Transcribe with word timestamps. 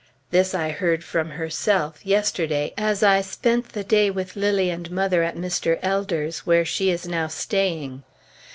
This 0.31 0.55
I 0.55 0.71
heard 0.71 1.03
from 1.03 1.29
herself, 1.29 2.03
yesterday, 2.03 2.73
as 2.75 3.03
I 3.03 3.21
spent 3.21 3.73
the 3.73 3.83
day 3.83 4.09
with 4.09 4.35
Lilly 4.35 4.71
and 4.71 4.89
mother 4.89 5.21
at 5.21 5.35
Mr. 5.37 5.77
Elder's, 5.83 6.39
where 6.39 6.65
she 6.65 6.89
is 6.89 7.07
now 7.07 7.27
staying. 7.27 8.01